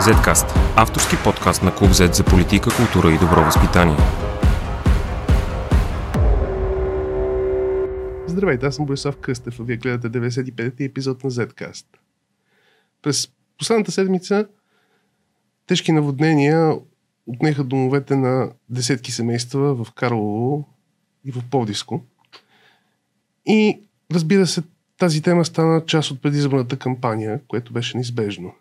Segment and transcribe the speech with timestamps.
[0.00, 3.96] Zcast– авторски подкаст на Клуб Z за политика, култура и добро възпитание.
[8.26, 11.86] Здравейте, аз съм Борислав Кръстев, а вие гледате 95-ти епизод на Zcast.
[13.02, 13.28] През
[13.58, 14.46] последната седмица
[15.66, 16.74] тежки наводнения
[17.26, 20.68] отнеха домовете на десетки семейства в Карлово
[21.24, 22.04] и в Повдиско.
[23.46, 23.80] И
[24.12, 24.62] разбира се,
[24.98, 28.52] тази тема стана част от предизборната кампания, което беше неизбежно.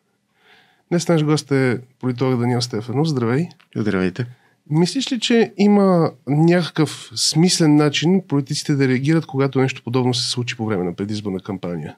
[0.92, 3.08] Днес наш гост е политолог Даниел Стефанов.
[3.08, 3.48] Здравей!
[3.76, 4.26] Здравейте!
[4.70, 10.58] Мислиш ли, че има някакъв смислен начин политиците да реагират, когато нещо подобно се случи
[10.58, 11.96] по време на предизборна кампания?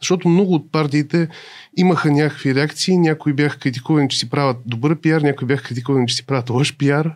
[0.00, 1.28] Защото много от партиите
[1.76, 6.16] имаха някакви реакции, някои бяха критикувани, че си правят добър пиар, някои бяха критикувани, че
[6.16, 7.14] си правят лъж пиар.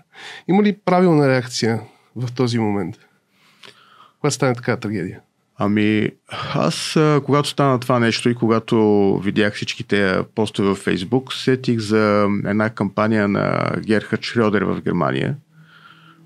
[0.49, 1.81] Има ли правилна реакция
[2.17, 2.97] в този момент?
[4.21, 5.21] Когато стане така трагедия?
[5.59, 6.11] Ами,
[6.55, 12.71] аз, когато стана това нещо и когато видях всичките постове в Фейсбук, сетих за една
[12.71, 15.37] кампания на Герхард Шрёдер в Германия.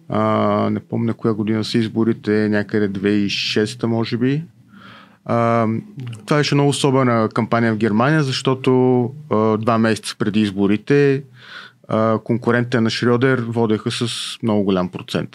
[0.08, 4.42] А, не помня коя година са изборите, някъде 2006 може би.
[5.24, 5.66] А,
[6.26, 11.22] това беше много особена кампания в Германия, защото а, два месеца преди изборите
[11.88, 15.30] а, конкурентите на Шрёдер водеха с много голям процент.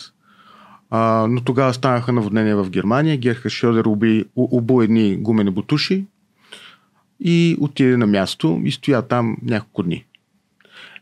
[0.95, 3.17] А, но тогава станаха наводнения в Германия.
[3.17, 6.05] Герха Шодер уби, убу едни гумени бутуши
[7.19, 10.05] и отиде на място и стоя там няколко дни.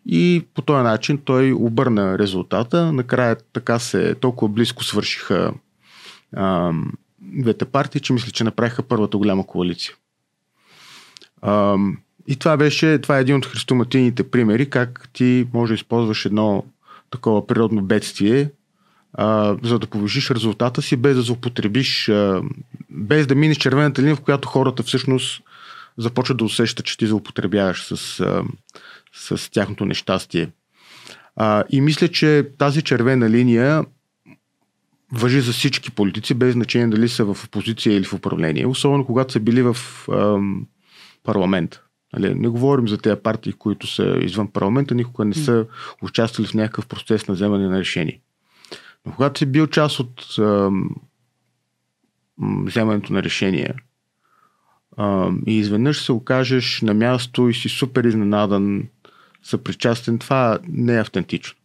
[0.05, 2.93] И по този начин той обърна резултата.
[2.93, 5.53] Накрая така се толкова близко свършиха
[6.35, 6.71] а,
[7.19, 9.93] двете партии, че мисля, че направиха първата голяма коалиция.
[11.41, 11.77] А,
[12.27, 16.63] и това беше, това е един от христоматийните примери, как ти може да използваш едно
[17.09, 18.49] такова природно бедствие,
[19.13, 22.11] а, за да повишиш резултата си, без да злоупотребиш,
[22.89, 25.41] без да минеш червената линия, в която хората всъщност
[25.97, 28.43] започват да усещат, че ти злоупотребяваш с, а,
[29.13, 30.49] с тяхното нещастие.
[31.35, 33.85] А, и мисля, че тази червена линия
[35.11, 39.33] въжи за всички политици, без значение дали са в опозиция или в управление, особено когато
[39.33, 39.77] са били в
[40.11, 40.39] а,
[41.23, 41.79] парламент.
[42.13, 45.65] Нали, не говорим за тези партии, които са извън парламента, никога не са
[46.01, 48.21] участвали в някакъв процес на вземане на решение.
[49.05, 50.35] Но когато си бил част от
[52.39, 53.75] вземането на решения
[55.47, 58.83] и изведнъж се окажеш на място и си супер изненадан,
[59.43, 61.55] съпричастен, това не е автентично.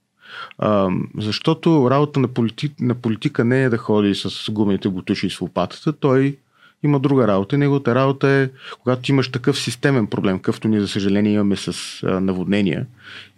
[1.18, 5.40] Защото работа на, полити, на политика не е да ходи с гумените бутуши и с
[5.40, 6.38] лопатата, той
[6.82, 7.58] има друга работа.
[7.58, 8.50] Неговата работа е,
[8.82, 12.86] когато имаш такъв системен проблем, какъвто ние, за съжаление, имаме с наводнения,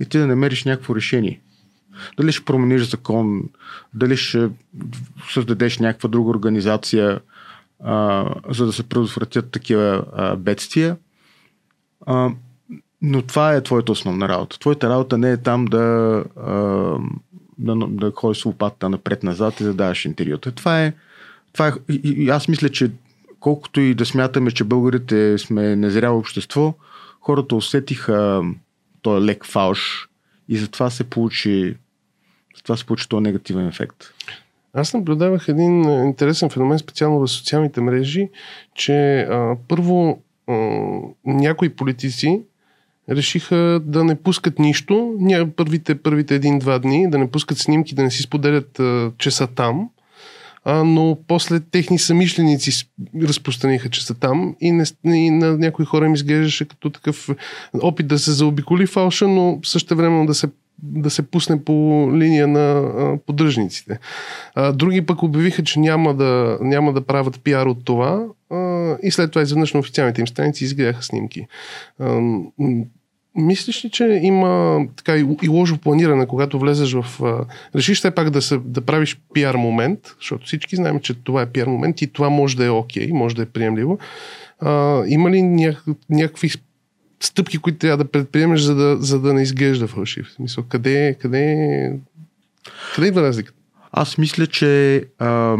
[0.01, 1.41] и ти да намериш някакво решение.
[2.17, 3.43] Дали ще промениш закон,
[3.95, 4.51] дали ще
[5.33, 7.21] създадеш някаква друга организация,
[7.85, 10.97] а, за да се предотвратят такива а, бедствия.
[12.07, 12.31] А,
[13.03, 14.59] но това е твоята основна работа.
[14.59, 16.53] Твоята работа не е там да, а,
[17.59, 20.53] да, да ходиш с лопатата напред-назад и да даваш интервюта.
[20.53, 20.95] Това е,
[21.53, 22.91] това е и, и аз мисля, че
[23.41, 26.75] колкото и да смятаме, че българите сме незряло общество,
[27.21, 28.43] хората усетиха
[29.03, 30.09] този лек фалш
[30.49, 31.77] и затова се получи
[32.63, 33.97] това се получи този негативен ефект.
[34.73, 38.29] Аз наблюдавах един интересен феномен, специално в социалните мрежи,
[38.75, 40.55] че а, първо а,
[41.25, 42.43] някои политици
[43.11, 48.03] решиха да не пускат нищо, ня, първите, първите един-два дни, да не пускат снимки, да
[48.03, 49.91] не си споделят, а, че са там,
[50.65, 52.89] а, но после техни самишленици
[53.23, 57.29] разпространиха, че са там и, не, и на някои хора им изглеждаше като такъв
[57.83, 60.49] опит да се заобиколи фалша, но също време да се
[60.83, 63.99] да се пусне по линия на а, поддръжниците.
[64.55, 69.11] А, други пък обявиха, че няма да, няма да правят пиар от това а, и
[69.11, 71.47] след това изведнъж на официалните им страници изгледаха снимки.
[72.01, 72.21] А,
[73.35, 77.23] Мислиш ли, че има така и, и лошо планиране, когато влезеш в...
[77.23, 77.45] А,
[77.75, 81.47] решиш все пак да, се, да правиш пиар момент, защото всички знаем, че това е
[81.47, 83.99] пиар момент и това може да е окей, okay, може да е приемливо.
[84.61, 85.43] А, има ли
[86.11, 86.51] някакви
[87.21, 90.27] стъпки, които трябва да предприемеш, за да, за да не изглежда фалшив?
[90.27, 91.57] В смисъл, къде, къде,
[92.95, 93.59] къде идва разликата?
[93.93, 95.57] Аз мисля, че а,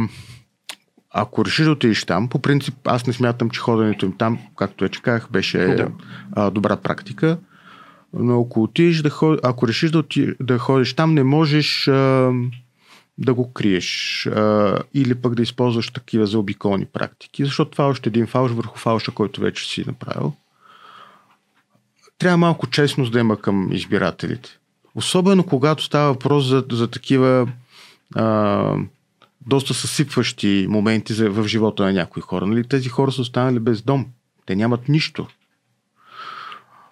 [1.11, 4.85] ако решиш да отидеш там, по принцип аз не смятам, че ходенето им там, както
[4.85, 5.89] вече казах, беше да.
[6.33, 7.39] а, добра практика.
[8.13, 9.41] Но ако отидеш да ход...
[9.43, 10.33] ако решиш да, оти...
[10.41, 12.33] да ходиш там, не можеш а,
[13.19, 18.09] да го криеш а, или пък да използваш такива заобиколни практики, защото това е още
[18.09, 20.33] един фалш върху фалша, който вече си направил
[22.19, 24.59] трябва малко честност да има към избирателите.
[24.95, 27.49] Особено когато става въпрос за, за такива
[28.15, 28.75] а,
[29.47, 32.47] доста съсипващи моменти за, в живота на някои хора.
[32.47, 32.65] Нали?
[32.65, 34.07] Тези хора са останали без дом.
[34.47, 35.27] Те нямат нищо.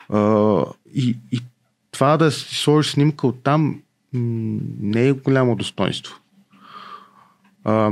[0.08, 0.62] А,
[0.94, 1.40] и, и
[1.90, 3.82] това да си сложиш снимка от там
[4.12, 6.20] не е голямо достоинство.
[7.64, 7.90] А,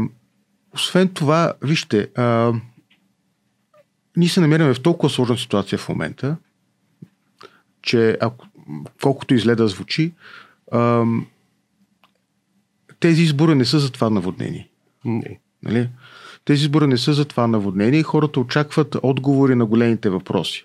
[0.74, 2.52] освен това, вижте, а,
[4.16, 6.36] ние се намираме в толкова сложна ситуация в момента,
[7.84, 8.46] че ако,
[9.02, 10.12] колкото изледа да звучи,
[10.72, 11.04] а,
[13.00, 14.68] тези избори не са за това наводнение.
[15.04, 15.38] Не.
[15.62, 15.88] Нали?
[16.44, 20.64] Тези избори не са за това наводнение и хората очакват отговори на големите въпроси.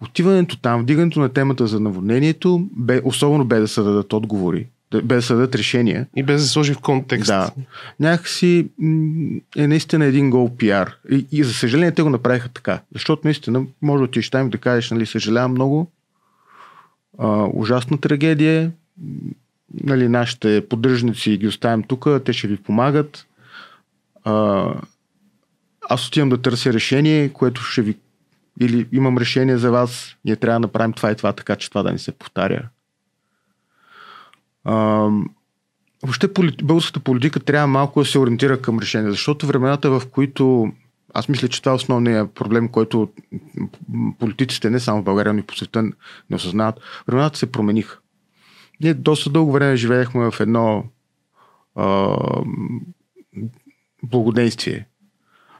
[0.00, 4.66] Отиването там, вдигането на темата за наводнението, бе, особено бе да се дадат отговори,
[5.04, 6.06] бе да се дадат решения.
[6.16, 7.26] И без да се сложи в контекст.
[7.26, 7.50] Да.
[8.00, 8.68] Някакси
[9.56, 10.96] е наистина един гол пиар.
[11.10, 12.80] И, и за съжаление те го направиха така.
[12.92, 15.90] Защото наистина може да отидеш там и да кажеш, нали, съжалявам много,
[17.20, 18.72] а, ужасна трагедия,
[19.84, 23.26] нали, нашите поддръжници ги оставям тук, те ще ви помагат.
[24.24, 24.66] А,
[25.88, 27.96] аз отивам да търся решение, което ще ви
[28.60, 31.82] или имам решение за вас, ние трябва да направим това и това, така че това
[31.82, 32.68] да ни се повтаря.
[34.64, 34.74] А,
[36.02, 36.64] въобще полит...
[36.64, 40.72] българската политика трябва малко да се ориентира към решение, защото времената, в които
[41.14, 43.08] аз мисля, че това е основният проблем, който
[44.18, 45.82] политиците не само в България, но и по света
[46.30, 46.80] не осъзнават.
[47.06, 47.98] Времената се промениха.
[48.80, 50.84] Ние доста дълго време живеехме в едно
[51.74, 52.16] а,
[54.02, 54.86] благодействие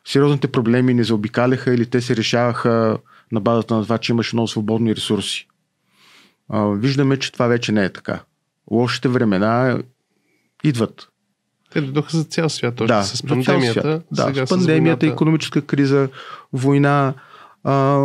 [0.05, 2.99] сериозните проблеми не заобикаляха или те се решаваха
[3.33, 5.49] на базата на това, че имаше много свободни ресурси.
[6.49, 8.21] А, виждаме, че това вече не е така.
[8.71, 9.83] Лошите времена
[10.65, 11.09] идват.
[11.73, 13.81] Те дойдоха за цял свят, още да, с пандемията.
[13.81, 14.35] Свят.
[14.35, 16.09] Да, с пандемията, с економическа криза,
[16.53, 17.15] война,
[17.65, 17.99] а,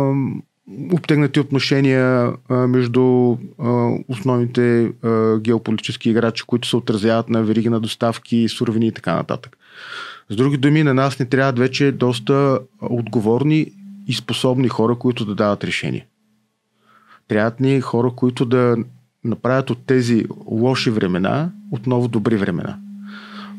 [0.92, 7.80] обтегнати отношения а, между а, основните а, геополитически играчи, които се отразяват на вериги на
[7.80, 9.56] доставки, суровини и така нататък.
[10.30, 13.72] С други думи, на нас не трябват вече доста отговорни
[14.06, 16.04] и способни хора, които да дават решения.
[17.28, 18.76] Трябват ни хора, които да
[19.24, 22.78] направят от тези лоши времена отново добри времена.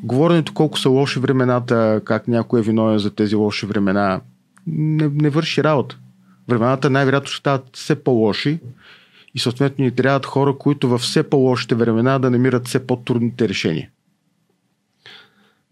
[0.04, 4.22] Говоренето колко са лоши времената, как някой е виновен за тези лоши времена,
[4.68, 5.98] не, не върши работа.
[6.48, 8.60] Времената най-вероятно ще стават все по-лоши
[9.36, 13.90] и съответно ни трябват хора, които във все по-лошите времена да намират все по-трудните решения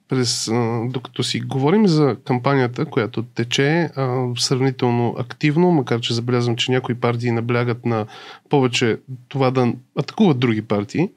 [0.08, 0.50] през,
[0.90, 3.90] докато си говорим за кампанията, която тече
[4.38, 8.06] сравнително активно, макар че забелязвам, че някои партии наблягат на
[8.50, 8.98] повече
[9.28, 11.10] това да атакуват други партии,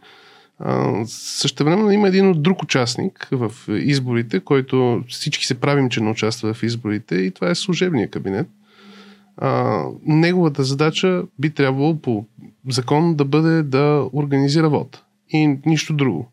[1.07, 6.55] също време има един друг участник в изборите, който всички се правим, че не участва
[6.55, 8.49] в изборите и това е служебния кабинет.
[9.37, 12.27] А, неговата задача би трябвало по
[12.69, 16.29] закон да бъде да организира вод и нищо друго.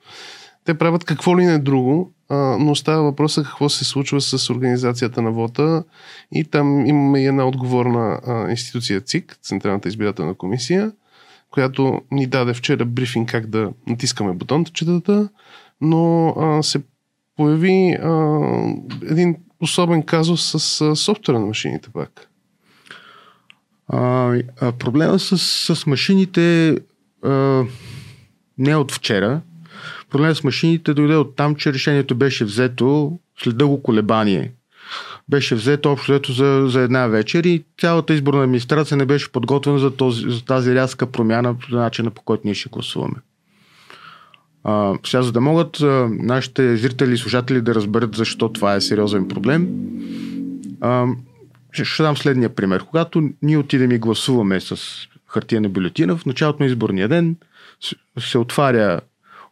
[0.66, 2.12] Те правят какво ли не друго,
[2.60, 5.84] но става въпроса какво се случва с организацията на вота
[6.32, 8.20] и там имаме и една отговорна
[8.50, 10.92] институция ЦИК, Централната избирателна комисия,
[11.56, 15.30] която ни даде вчера брифинг как да натискаме бутончетата,
[15.82, 16.82] но а, се
[17.36, 18.40] появи а,
[19.04, 22.30] един особен казус с а, софтуера на машините пак.
[23.88, 24.00] А,
[24.62, 25.38] а проблема с,
[25.76, 26.78] с машините
[27.24, 27.64] а,
[28.58, 29.42] не е от вчера
[30.10, 34.52] проблем с машините дойде от там, че решението беше взето след дълго колебание.
[35.30, 39.80] Беше взето общо взето за, за една вечер и цялата изборна администрация не беше подготвена
[39.80, 43.16] за, този, за тази рязка промяна по начина по който ние ще гласуваме.
[44.64, 48.82] А, сега, за да могат а, нашите зрители и слушатели да разберат защо това е
[48.82, 49.68] сериозен проблем,
[50.82, 51.08] а,
[51.72, 52.84] ще, дам следния пример.
[52.84, 54.78] Когато ние отидем и гласуваме с
[55.28, 57.36] хартия бюлетина, в началото на изборния ден
[58.20, 59.02] се отваря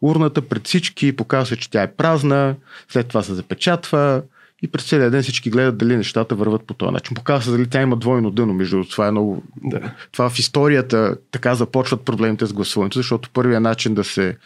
[0.02, 2.56] урната пред всички, показва, че тя е празна,
[2.90, 4.22] след това се запечатва
[4.64, 7.16] и през целия ден всички гледат дали нещата върват по този начин.
[7.16, 9.44] Показва се дали тя има двойно дъно, между това е много...
[9.64, 9.94] Да.
[10.12, 14.38] Това в историята така започват проблемите с гласуването, защото първият начин да се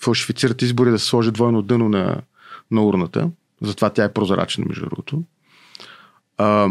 [0.00, 2.20] фалшифицират избори е да се сложи двойно дъно на,
[2.70, 3.30] на урната.
[3.62, 5.22] Затова тя е прозрачна, между другото.
[6.38, 6.68] А,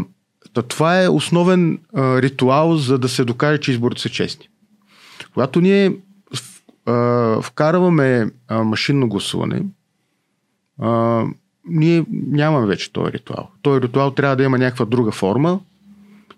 [0.68, 4.50] това е основен а, ритуал, за да се докаже, че изборите са честни.
[5.34, 5.98] Когато ние
[6.86, 9.64] а, вкарваме а, машинно гласуване,
[10.82, 11.24] а,
[11.68, 13.50] ние нямаме вече този ритуал.
[13.62, 15.60] Този ритуал трябва да има някаква друга форма.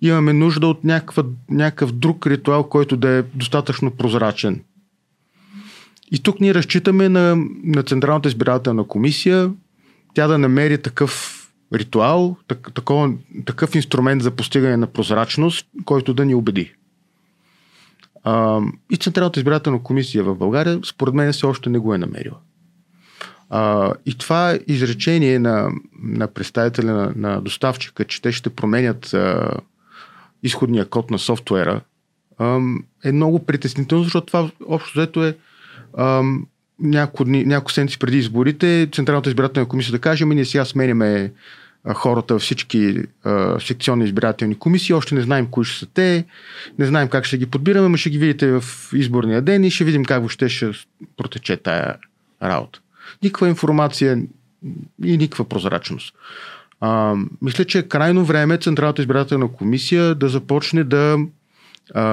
[0.01, 4.63] Имаме нужда от някаква, някакъв друг ритуал, който да е достатъчно прозрачен.
[6.11, 9.51] И тук ние разчитаме на, на Централната избирателна комисия
[10.13, 11.37] тя да намери такъв
[11.73, 13.13] ритуал, так, такова,
[13.45, 16.73] такъв инструмент за постигане на прозрачност, който да ни убеди.
[18.23, 18.61] А,
[18.91, 22.37] и Централната избирателна комисия в България, според мен, все още не го е намерила.
[23.53, 25.69] А, и това изречение на,
[26.03, 29.51] на представителя на, на доставчика, че те ще променят а,
[30.43, 31.81] изходния код на софтуера,
[32.39, 35.37] ам, е много притеснително, защото това общо взето е
[35.97, 36.45] ам,
[36.79, 41.31] няколко, дни, няколко седмици преди изборите Централната избирателна комисия да каже, ми ние сега сменяме
[41.93, 44.93] хората всички а, секционни избирателни комисии.
[44.93, 46.25] Още не знаем кои ще са те,
[46.79, 49.83] не знаем как ще ги подбираме, но ще ги видите в изборния ден и ще
[49.83, 50.71] видим как въобще ще
[51.17, 51.95] протече тая
[52.43, 52.81] работа.
[53.23, 54.21] Никаква информация
[55.03, 56.15] и никаква прозрачност.
[56.79, 61.17] А, мисля, че е крайно време Централната избирателна комисия да започне да.
[61.93, 62.03] А,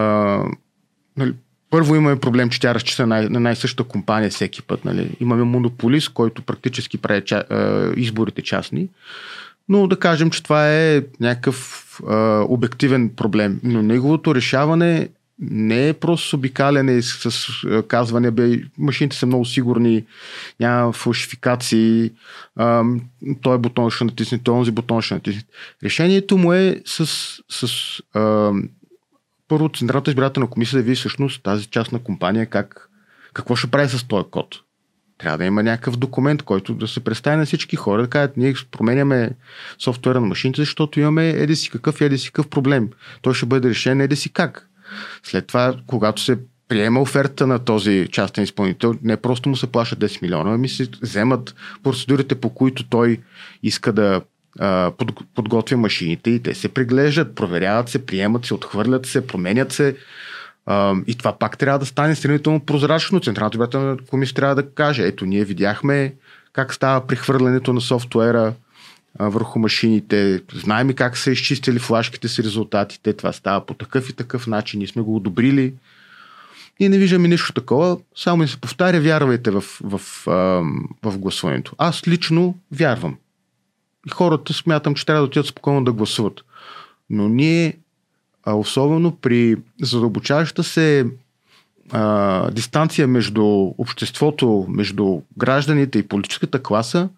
[1.16, 1.34] нали,
[1.70, 4.84] първо имаме проблем, че тя разчита на, на най-същата компания всеки път.
[4.84, 5.16] Нали.
[5.20, 7.44] Имаме монополист, който практически прави ча,
[7.96, 8.88] изборите частни.
[9.68, 13.60] Но да кажем, че това е някакъв а, обективен проблем.
[13.62, 15.08] Но неговото решаване
[15.40, 17.48] не е просто с обикаляне с, с
[17.88, 20.04] казване, бе, машините са много сигурни,
[20.60, 22.10] няма фалшификации,
[23.42, 25.42] той бутон ще натисне, този бутон ще натисне.
[25.84, 27.06] Решението му е с,
[27.48, 27.68] с
[28.14, 28.52] а,
[29.48, 32.90] първо Централната избирателна комисия да види всъщност тази част на компания как,
[33.32, 34.54] какво ще прави с този код.
[35.18, 38.54] Трябва да има някакъв документ, който да се представи на всички хора, да кажат, ние
[38.70, 39.30] променяме
[39.78, 42.90] софтуера на машините, защото имаме еди си какъв, еди си какъв проблем.
[43.22, 44.67] Той ще бъде решен еди си как.
[45.22, 49.98] След това, когато се приема оферта на този частен изпълнител, не просто му се плащат
[49.98, 53.18] 10 милиона, ами се вземат процедурите, по които той
[53.62, 54.20] иска да
[54.60, 59.72] а, под, подготвя машините и те се преглеждат, проверяват се, приемат се, отхвърлят се, променят
[59.72, 59.96] се.
[60.66, 63.20] А, и това пак трябва да стане сравнително прозрачно.
[63.20, 66.14] Централната комисия трябва да каже, ето ние видяхме
[66.52, 68.52] как става прехвърлянето на софтуера
[69.18, 74.46] върху машините, знаем как са изчистили флашките си резултатите, това става по такъв и такъв
[74.46, 75.74] начин, ние сме го одобрили.
[76.80, 80.62] И не виждаме нищо такова, само и се повтаря, вярвайте в, в, в,
[81.02, 81.74] в гласуването.
[81.78, 83.16] Аз лично вярвам.
[84.06, 86.40] И хората смятам, че трябва да отидат спокойно да гласуват.
[87.10, 87.76] Но ние
[88.46, 91.06] особено при задълбочаваща се
[91.90, 93.44] а, дистанция между
[93.78, 97.08] обществото, между гражданите и политическата класа,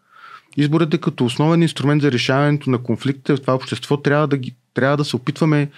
[0.56, 3.96] изборът е като основен инструмент за решаването на конфликтите в това общество.
[3.96, 5.70] Трябва да, ги, трябва да се опитваме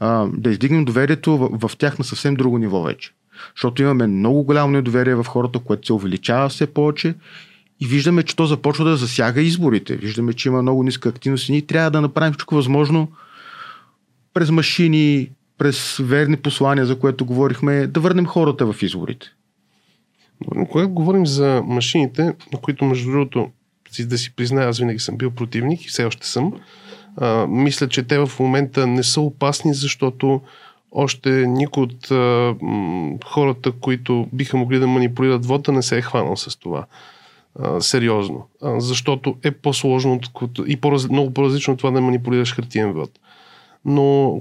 [0.00, 3.12] а, да издигнем доверието в, в тях на съвсем друго ниво вече.
[3.56, 7.14] Защото имаме много голямо недоверие в хората, което се увеличава все повече
[7.80, 9.96] и виждаме, че то започва да засяга изборите.
[9.96, 13.12] Виждаме, че има много ниска активност и ние трябва да направим всичко възможно
[14.34, 19.26] през машини, през верни послания, за което говорихме, да върнем хората в изборите.
[20.70, 23.50] Когато говорим за машините, на които между другото,
[24.02, 26.52] да си призная, аз винаги съм бил противник и все още съм,
[27.16, 30.40] а, мисля, че те в момента не са опасни, защото
[30.92, 32.54] още никой от а,
[33.24, 36.86] хората, които биха могли да манипулират вода, не се е хванал с това.
[37.60, 38.48] А, сериозно.
[38.62, 40.20] А, защото е по-сложно
[40.66, 43.10] и по много по-различно от това да манипулираш хартиен вод.
[43.84, 44.40] Но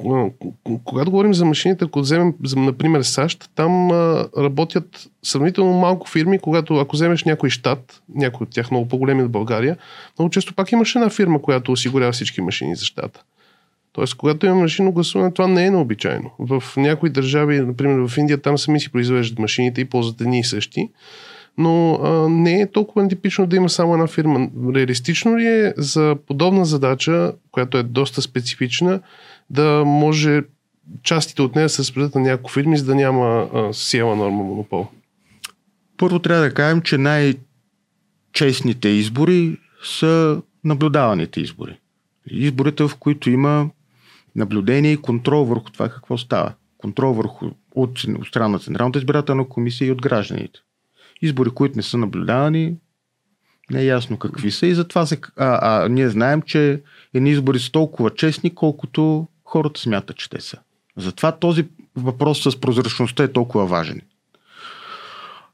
[0.84, 3.92] когато говорим за машините, ако вземем, например, САЩ, там
[4.38, 9.32] работят сравнително малко фирми, когато ако вземеш някой щат, някой от тях много по-големи от
[9.32, 9.78] България,
[10.20, 13.24] много често пак имаш една фирма, която осигурява всички машини за щата.
[13.94, 16.32] Тоест, когато има машинно гласуване, това не е необичайно.
[16.40, 20.44] В някои държави, например в Индия, там сами си произвеждат машините и ползват едни и
[20.44, 20.90] същи
[21.58, 24.50] но а, не е толкова типично да има само една фирма.
[24.76, 29.00] Реалистично ли е за подобна задача, която е доста специфична,
[29.50, 30.44] да може
[31.04, 34.88] частите от нея се разпределят на няколко фирми, за да няма а, сиела норма монопол?
[35.98, 41.80] Първо трябва да кажем, че най-честните избори са наблюдаваните избори.
[42.28, 43.70] Изборите, в които има
[44.36, 46.54] наблюдение и контрол върху това какво става.
[46.78, 47.46] Контрол върху
[47.76, 50.60] от, от страна на Централната избирателна комисия и от гражданите.
[51.22, 52.76] Избори, които не са наблюдавани,
[53.72, 56.82] не е ясно какви са и затова се, а, а, ние знаем, че
[57.14, 60.57] едни избори са толкова честни, колкото хората смятат, че те са.
[60.98, 64.01] Затова този въпрос с прозрачността е толкова важен.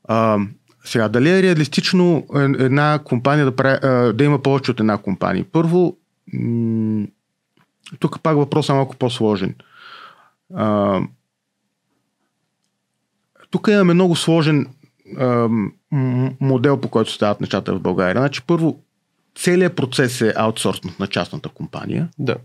[0.04, 0.38] А,
[0.84, 2.28] сега, дали е реалистично
[2.60, 3.80] една компания да, прави,
[4.14, 5.46] да има повече от една компания?
[5.52, 5.98] Първо,
[8.00, 9.56] тук пак въпросът е малко по-сложен.
[10.56, 11.00] А,
[13.50, 14.68] тук имаме много сложен
[15.18, 15.50] а,
[16.42, 18.22] модел, по който стават нещата в България.
[18.22, 18.80] Значи, първо,
[19.36, 22.10] целият процес е аутсорснат на частната компания.
[22.20, 22.36] Да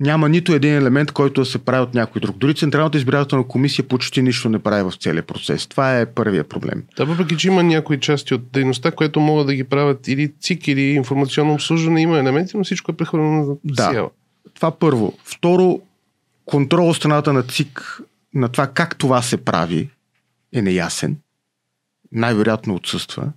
[0.00, 2.36] няма нито един елемент, който да се прави от някой друг.
[2.36, 5.66] Дори Централната избирателна комисия почти нищо не прави в целия процес.
[5.66, 6.82] Това е първият проблем.
[6.96, 10.68] Да, въпреки че има някои части от дейността, което могат да ги правят или ЦИК,
[10.68, 13.90] или информационно обслужване, има елементи, но всичко е прехвърлено на да.
[13.90, 14.10] Сиела.
[14.54, 15.12] Това първо.
[15.24, 15.80] Второ,
[16.44, 18.00] контрол от страната на ЦИК
[18.34, 19.90] на това как това се прави
[20.52, 21.16] е неясен.
[22.12, 23.32] Най-вероятно отсъства.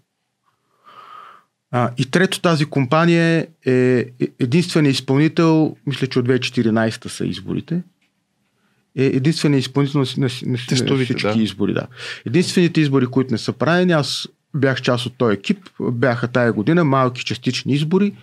[1.75, 4.05] А, и трето, тази компания е
[4.39, 7.81] единственият изпълнител, мисля, че от 2014 са изборите.
[8.95, 10.57] е единствения изпълнител на, на, на, на
[11.05, 11.43] всички да.
[11.43, 11.73] избори.
[11.73, 11.87] Да.
[12.25, 16.83] Единствените избори, които не са правени, аз бях част от този екип, бяха тая година
[16.83, 18.13] малки частични избори,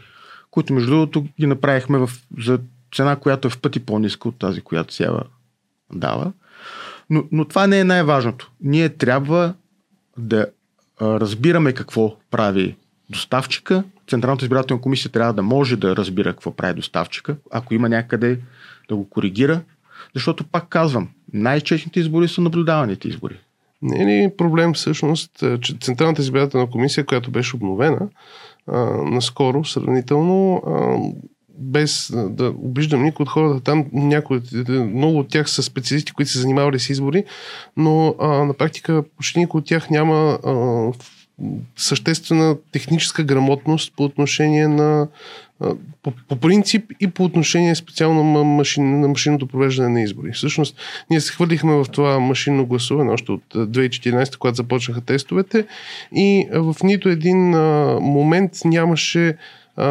[0.50, 2.58] които между другото ги направихме в, за
[2.94, 5.22] цена, която е в пъти по-ниска от тази, която Сява
[5.92, 6.32] дава.
[7.10, 8.50] Но, но това не е най-важното.
[8.60, 9.54] Ние трябва
[10.18, 10.46] да
[11.00, 12.76] а, разбираме какво прави
[13.10, 13.84] доставчика.
[14.08, 18.38] Централната избирателна комисия трябва да може да разбира какво прави доставчика, ако има някъде
[18.88, 19.60] да го коригира.
[20.14, 23.38] Защото, пак казвам, най-честните избори са наблюдаваните избори.
[23.82, 28.08] Не е ли проблем всъщност, че Централната избирателна комисия, която беше обновена
[28.66, 30.98] а, наскоро, сравнително, а,
[31.58, 36.38] без да обиждам никой от хората там, някои, много от тях са специалисти, които се
[36.38, 37.24] занимавали с избори,
[37.76, 40.52] но а, на практика почти никой от тях няма а,
[41.76, 45.08] съществена техническа грамотност по отношение на
[46.02, 50.32] по, по принцип и по отношение специално на, машин, на машинното провеждане на избори.
[50.32, 50.76] Всъщност,
[51.10, 55.66] ние се хвърлихме в това машинно гласуване още от 2014, когато започнаха тестовете
[56.14, 57.50] и в нито един
[58.00, 59.36] момент нямаше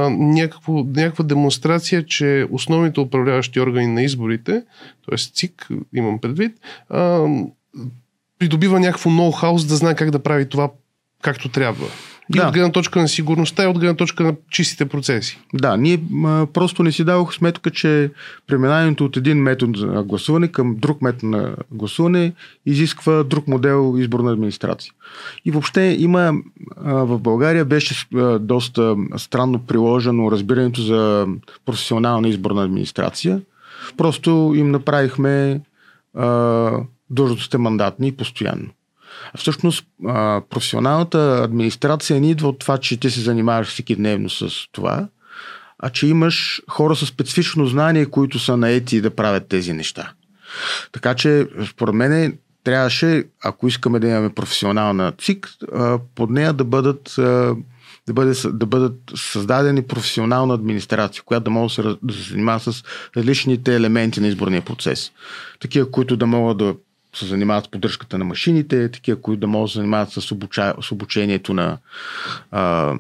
[0.10, 4.64] някакво, някаква демонстрация, че основните управляващи органи на изборите,
[5.10, 5.18] т.е.
[5.18, 6.52] ЦИК, имам предвид,
[6.90, 7.28] а,
[8.40, 10.70] придобива някакво ноу-хаус да знае как да прави това
[11.22, 11.88] както трябва.
[12.36, 12.48] И да.
[12.48, 15.40] от гледна точка на сигурността и от гледна точка на чистите процеси.
[15.54, 18.12] Да, ние а, просто не си давах сметка, че
[18.48, 22.34] преминаването от един метод на гласуване към друг метод на гласуване
[22.66, 24.94] изисква друг модел изборна администрация.
[25.46, 26.34] И въобще има
[26.78, 31.28] а, в България беше а, доста странно приложено разбирането за
[31.66, 33.42] професионална изборна администрация.
[33.98, 35.62] Просто им направихме
[37.10, 38.70] длъжностите мандатни постоянно.
[39.38, 39.86] Всъщност,
[40.50, 45.08] професионалната администрация не идва от това, че ти се занимаваш всеки дневно с това,
[45.80, 50.12] а че имаш хора с специфично знание, които са наети да правят тези неща.
[50.92, 55.50] Така че, според мен, трябваше, ако искаме да имаме професионална ЦИК,
[56.16, 57.14] под нея да бъдат
[58.08, 62.60] да, бъде, да бъдат създадени професионална администрация, която да може да се, да се занимава
[62.60, 62.84] с
[63.18, 65.12] различните елементи на изборния процес.
[65.60, 66.76] Такива, които да могат да
[67.16, 70.74] се занимават с поддръжката на машините, такива, които да могат да се занимават с, обуча,
[70.82, 71.78] с обучението на
[72.52, 72.96] а,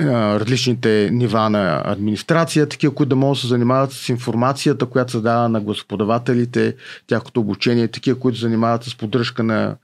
[0.00, 5.12] а, различните нива на администрация, такива, които да могат да се занимават с информацията, която
[5.12, 9.76] се дава на гласоподавателите, тяхното обучение, такива, които се занимават с поддръжка на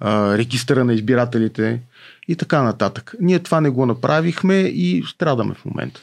[0.00, 1.80] а, регистъра на избирателите
[2.28, 3.14] и така нататък.
[3.20, 6.00] Ние това не го направихме и страдаме в момента.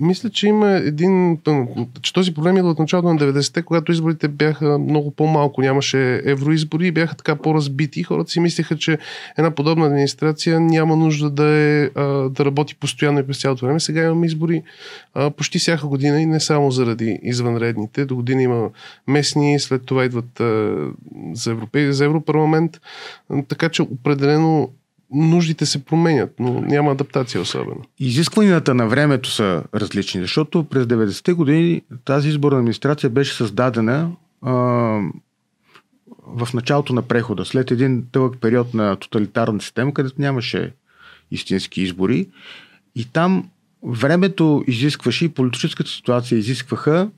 [0.00, 1.38] Мисля, че има един.
[2.02, 5.60] че този проблем е от началото на 90-те, когато изборите бяха много по-малко.
[5.60, 8.02] Нямаше евроизбори и бяха така по-разбити.
[8.02, 8.98] Хората си мислеха, че
[9.38, 11.90] една подобна администрация няма нужда да, е,
[12.28, 13.80] да работи постоянно и през цялото време.
[13.80, 14.62] Сега имаме избори
[15.36, 18.04] почти всяка година и не само заради извънредните.
[18.04, 18.70] До година има
[19.06, 20.42] местни, след това идват
[21.32, 22.80] за, Европей, за Европарламент.
[23.48, 24.70] Така че определено
[25.12, 27.82] нуждите се променят, но няма адаптация особено.
[27.98, 34.10] Изискванията на времето са различни, защото през 90-те години тази изборна администрация беше създадена
[34.42, 34.52] а,
[36.26, 40.72] в началото на прехода, след един дълъг период на тоталитарна система, където нямаше
[41.30, 42.28] истински избори.
[42.94, 43.50] И там
[43.82, 47.10] времето изискваше и политическата ситуация изискваха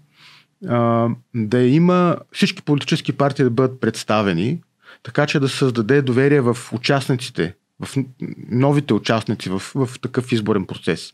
[0.68, 4.61] а, да има всички политически партии да бъдат представени,
[5.02, 7.97] така че да създаде доверие в участниците в
[8.51, 11.12] новите участници в, в такъв изборен процес.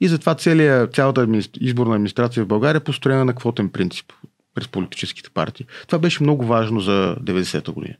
[0.00, 1.28] И затова целият, цялата
[1.60, 4.12] изборна администрация в България е построена на квотен принцип
[4.54, 5.66] през политическите партии.
[5.86, 7.94] Това беше много важно за 90-та година.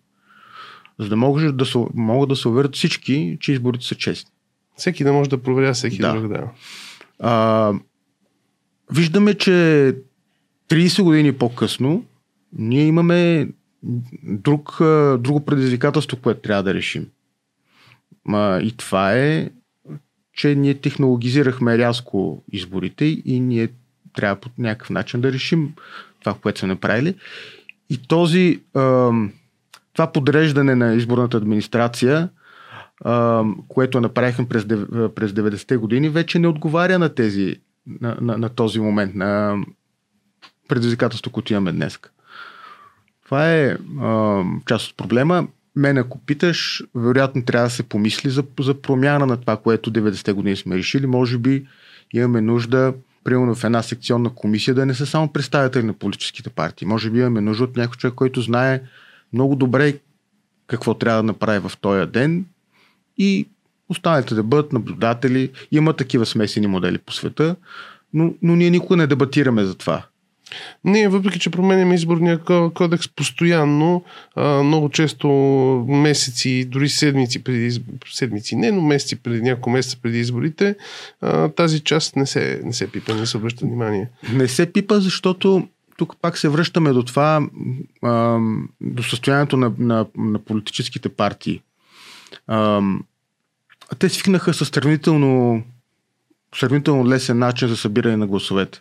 [0.98, 4.30] За да могат да се, могат да се уверят всички, че изборите са честни.
[4.76, 6.12] Всеки да може да проверя всеки да.
[6.12, 6.50] друг, да.
[7.18, 7.72] А,
[8.92, 9.96] виждаме, че
[10.68, 12.04] 30 години по-късно
[12.52, 13.48] ние имаме
[14.22, 14.76] друг,
[15.18, 17.06] друго предизвикателство, което трябва да решим.
[18.28, 19.50] А, и това е,
[20.32, 23.68] че ние технологизирахме рязко изборите и ние
[24.12, 25.74] трябва по някакъв начин да решим
[26.20, 27.14] това, което сме направили.
[27.90, 29.10] И този, а,
[29.92, 32.28] това подреждане на изборната администрация,
[33.04, 34.68] а, което направихме през,
[35.14, 37.56] през 90-те години, вече не отговаря на, тези,
[38.00, 39.62] на, на, на този момент, на
[40.68, 41.98] предизвикателство, което имаме днес.
[43.24, 48.44] Това е а, част от проблема мен ако питаш, вероятно трябва да се помисли за,
[48.60, 51.06] за промяна на това, което 90-те години сме решили.
[51.06, 51.66] Може би
[52.12, 56.86] имаме нужда, примерно в една секционна комисия, да не са само представители на политическите партии.
[56.86, 58.80] Може би имаме нужда от някой човек, който знае
[59.32, 59.98] много добре
[60.66, 62.44] какво трябва да направи в този ден
[63.18, 63.48] и
[63.88, 65.50] останалите да бъдат наблюдатели.
[65.72, 67.56] Има такива смесени модели по света,
[68.14, 70.06] но, но ние никога не дебатираме за това.
[70.84, 72.38] Не, въпреки че променяме изборния
[72.74, 74.04] кодекс постоянно,
[74.36, 75.28] много често
[75.88, 77.80] месеци, дори седмици преди
[78.12, 80.76] седмици, не, но месеци преди няколко месеца преди изборите,
[81.56, 84.08] тази част не се, не се пипа, не се обръща внимание.
[84.32, 87.48] Не се пипа, защото тук пак се връщаме до това,
[88.80, 91.62] до състоянието на, на, на политическите партии.
[93.98, 95.62] Те свикнаха със сравнително,
[96.54, 98.80] сравнително лесен начин за събиране на гласовете.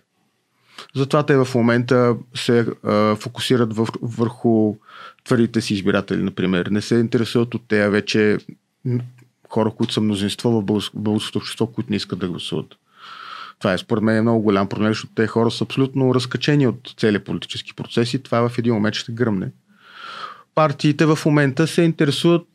[0.95, 4.75] Затова те в момента се а, фокусират вър, върху
[5.23, 6.65] твърдите си избиратели, например.
[6.65, 8.37] Не се интересуват от тея вече
[9.49, 10.63] хора, които са мнозинство в
[10.93, 12.75] българското общество, които не искат да гласуват.
[13.59, 16.93] Това е според мен е много голям проблем, защото те хора са абсолютно разкачени от
[16.97, 18.23] цели политически процеси.
[18.23, 19.51] Това в един момент ще гръмне.
[20.55, 22.47] Партиите в момента се интересуват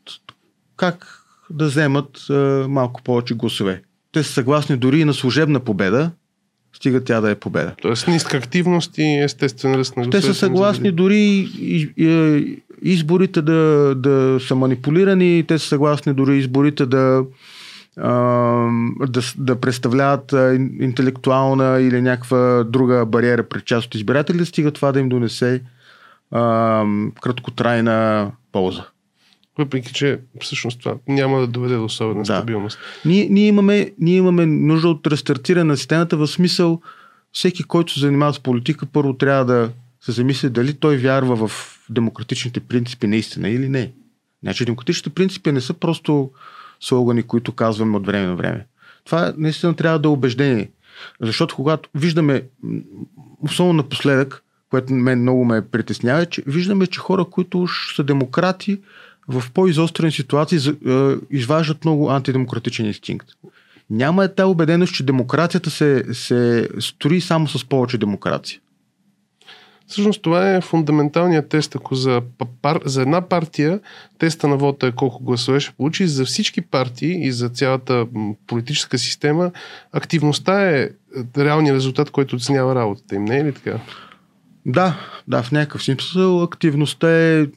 [0.77, 3.81] как да вземат а, малко повече гласове.
[4.11, 6.11] Те са съгласни дори и на служебна победа,
[6.75, 7.71] стига тя да е победа.
[7.81, 13.93] Тоест ниска активност и естествен ръст на Те са съгласни дори и, и, изборите да,
[13.95, 17.23] да са манипулирани, те са съгласни дори изборите да,
[19.07, 20.35] да, да представляват
[20.79, 25.61] интелектуална или някаква друга бариера пред част от избирателите, стига това да им донесе
[26.31, 26.83] а,
[27.21, 28.85] краткотрайна полза.
[29.57, 32.25] Въпреки, че всъщност това няма да доведе до особена да.
[32.25, 32.79] стабилност.
[33.05, 36.81] Ние, ние, имаме, ние имаме нужда от рестартиране на системата в смисъл
[37.31, 41.79] всеки, който се занимава с политика, първо трябва да се замисли дали той вярва в
[41.89, 43.91] демократичните принципи наистина или не.
[44.43, 46.31] Значи демократичните принципи не са просто
[46.79, 48.65] слогани, които казваме от време на време.
[49.05, 50.69] Това наистина трябва да е убеждение.
[51.21, 52.43] Защото когато виждаме,
[53.41, 58.03] особено напоследък, което мен много ме притеснява, е, че виждаме, че хора, които уж са
[58.03, 58.81] демократи,
[59.27, 60.59] в по-изострени ситуации
[61.31, 63.27] изваждат много антидемократичен инстинкт.
[63.89, 68.59] Няма е тази убеденост, че демокрацията се, се строи само с повече демокрация.
[69.87, 71.75] Всъщност това е фундаменталният тест.
[71.75, 72.21] Ако за,
[72.61, 73.79] пар, за една партия
[74.17, 78.07] теста на вота е колко гласове ще получи, за всички партии и за цялата
[78.47, 79.51] политическа система
[79.91, 80.89] активността е
[81.37, 83.25] реалният резултат, който оценява работата им.
[83.25, 83.79] Не е ли така?
[84.65, 87.47] Да, да, в някакъв смисъл активността е, е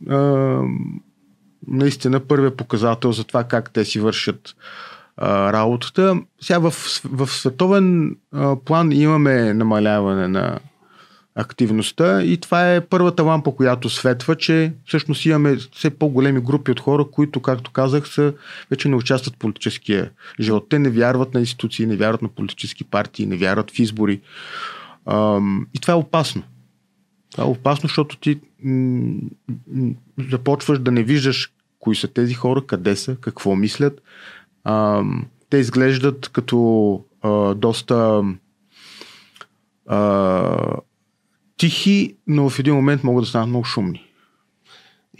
[1.70, 4.54] наистина първият показател за това как те си вършат
[5.16, 6.20] а, работата.
[6.40, 10.58] Сега в, в световен а, план имаме намаляване на
[11.40, 16.80] активността и това е първата лампа, която светва, че всъщност имаме все по-големи групи от
[16.80, 18.34] хора, които, както казах, са,
[18.70, 20.66] вече не участват в политическия живот.
[20.68, 24.20] Те не вярват на институции, не вярват на политически партии, не вярват в избори.
[25.74, 26.42] И това е опасно.
[27.30, 28.40] Това е опасно, защото ти
[30.30, 34.02] започваш да не виждаш кои са тези хора, къде са, какво мислят.
[34.64, 35.02] А,
[35.50, 38.24] те изглеждат като а, доста
[39.86, 40.56] а,
[41.56, 44.04] тихи, но в един момент могат да станат много шумни.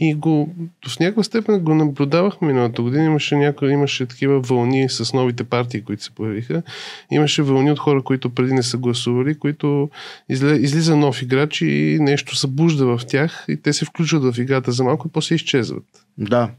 [0.01, 0.55] И го,
[0.89, 3.05] в някаква степен го наблюдавахме миналата година.
[3.05, 6.63] Имаше, няко, имаше такива вълни с новите партии, които се появиха.
[7.11, 9.91] Имаше вълни от хора, които преди не са гласували, които
[10.29, 14.73] изле, излиза нов играч и нещо събужда в тях и те се включват в играта
[14.73, 15.85] за малко и после изчезват.
[16.19, 16.51] Да.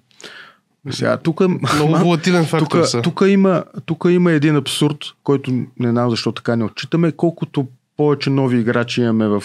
[0.90, 1.42] Сега, тук,
[1.76, 6.56] Много волатилен фактор тук, тук, има, тук има един абсурд, който не знам защо така
[6.56, 7.12] не отчитаме.
[7.12, 7.68] Колкото
[7.98, 9.44] повече нови играчи имаме в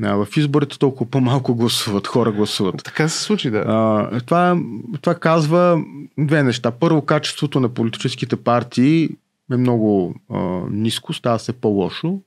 [0.00, 2.84] в изборите толкова по-малко гласуват, хора гласуват.
[2.84, 3.64] Така се случи, да.
[3.66, 4.60] А, това,
[5.00, 5.84] това казва
[6.18, 6.70] две неща.
[6.70, 9.08] Първо, качеството на политическите партии
[9.52, 10.38] е много а,
[10.70, 12.20] ниско, става се по-лошо.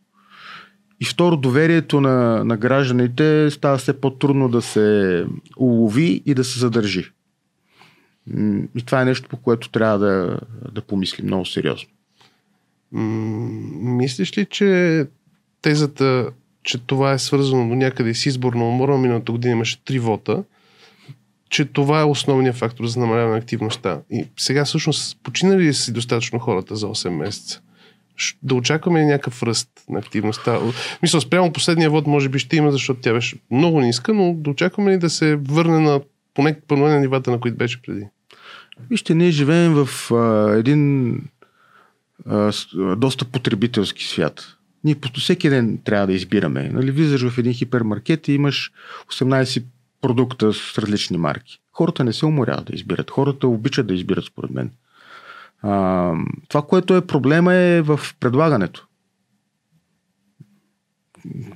[1.03, 5.25] И второ, доверието на, на гражданите става все по-трудно да се
[5.57, 7.11] улови и да се задържи.
[8.75, 10.39] И това е нещо, по което трябва да,
[10.71, 11.89] да помислим много сериозно.
[12.91, 15.05] Мислиш ли, че
[15.61, 16.31] тезата
[16.63, 18.97] че това е свързано до някъде с избор на умора.
[18.97, 20.43] Миналата година имаше три вота,
[21.49, 24.01] че това е основният фактор за намаляване на активността.
[24.09, 27.61] И сега всъщност починали ли си достатъчно хората за 8 месеца?
[28.43, 30.59] Да очакваме някакъв ръст на активността?
[31.01, 34.49] Мисля, спрямо последния вод може би ще има, защото тя беше много ниска, но да
[34.49, 36.01] очакваме ли да се върне на
[36.33, 38.05] поне, поне на нивата, на които беше преди?
[38.89, 41.15] Вижте, ние живеем в а, един
[42.25, 42.51] а,
[42.97, 44.57] доста потребителски свят.
[44.83, 46.69] Ние по всеки ден трябва да избираме.
[46.73, 48.71] Нали, влизаш в един хипермаркет и имаш
[49.11, 49.63] 18
[50.01, 51.59] продукта с различни марки.
[51.71, 53.11] Хората не се уморяват да избират.
[53.11, 54.71] Хората обичат да избират, според мен.
[55.63, 56.13] А,
[56.47, 58.87] това, което е проблема е в предлагането.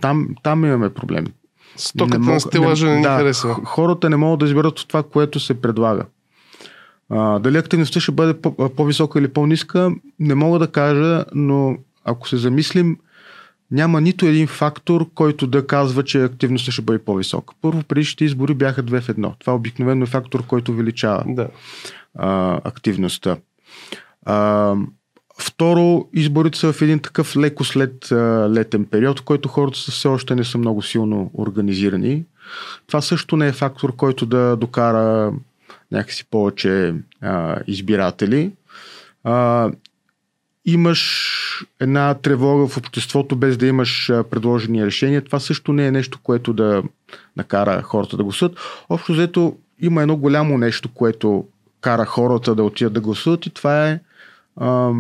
[0.02, 1.28] Там, там имаме проблеми.
[1.76, 3.54] Стоката на стелажа не, не да, харесва.
[3.66, 6.06] Хората не могат да изберат това, което се предлага.
[7.10, 12.28] А, дали активността ще бъде по- по-висока или по-ниска, не мога да кажа, но ако
[12.28, 12.98] се замислим,
[13.72, 17.54] няма нито един фактор, който да казва, че активността ще бъде по-висока.
[17.62, 19.36] Първо, предишните избори бяха две в едно.
[19.40, 21.48] Това обикновено е фактор, който увеличава Да.
[22.16, 23.38] а, активността.
[25.40, 29.92] Второ, изборите са в един такъв леко след а, летен период, в който хората са
[29.92, 32.26] все още не са много силно организирани.
[32.88, 35.34] Това също не е фактор, който да докара
[35.92, 38.52] някакси повече а, избиратели.
[39.24, 39.70] А,
[40.66, 45.22] имаш една тревога в обществото без да имаш предложени решения.
[45.22, 46.84] Това също не е нещо, което да
[47.38, 48.58] накара хората да гласуват.
[48.90, 51.46] Общо взето има едно голямо нещо, което
[51.82, 54.00] кара хората да отидат да гласуват и това е
[54.58, 54.92] а,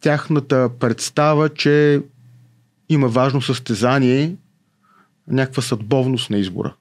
[0.00, 2.02] тяхната представа, че
[2.88, 4.34] има важно състезание,
[5.28, 6.74] някаква съдбовност на избора.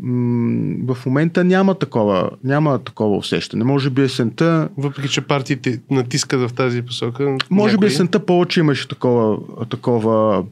[0.00, 3.64] М- в момента няма такова, няма такова усещане.
[3.64, 7.36] Може би есента Въпреки, че партиите натискат в тази посока.
[7.50, 10.44] може би някои- есента повече имаше такова, такова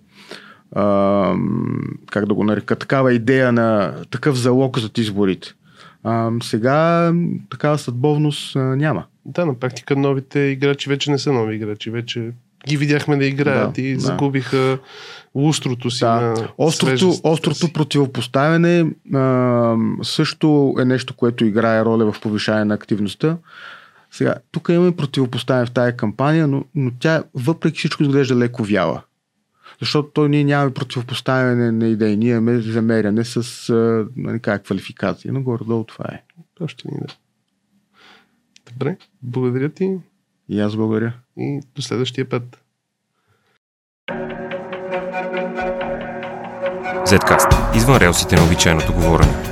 [0.73, 1.35] а,
[2.11, 5.49] как да го нарека, такава идея на такъв залог зад изборите.
[6.05, 7.13] А, сега
[7.51, 9.05] такава съдбовност а, няма.
[9.27, 11.91] Да, на практика новите играчи вече не са нови играчи.
[11.91, 12.33] Вече
[12.69, 14.01] ги видяхме да играят Да, и да.
[14.01, 14.79] загубиха
[15.35, 16.21] лустрото си Да.
[16.21, 17.73] на Острото, острото си.
[17.73, 23.37] противопоставяне а, също е нещо, което играе роля в повишаване на активността.
[24.13, 29.03] Сега, тук имаме противопоставяне в тази кампания, но, но тя въпреки всичко изглежда леко вяла.
[29.81, 33.37] Защото той ние нямаме противопоставяне на идеи, ние имаме замеряне с
[33.71, 35.33] а, нали, как, квалификация.
[35.33, 36.23] Но горе-долу това е.
[36.61, 37.15] Още ни да.
[38.73, 39.99] Добре, благодаря ти
[40.49, 41.13] И аз благодаря.
[41.39, 42.63] и до следващия път.
[47.07, 47.77] Zcast.
[47.77, 49.50] Извън релсите на обичайното говорене.